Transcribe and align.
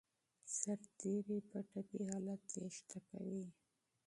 سرتیري 0.59 1.39
په 1.49 1.57
ټپي 1.69 2.01
حالت 2.09 2.41
تېښته 2.51 2.99
کوي. 3.09 3.45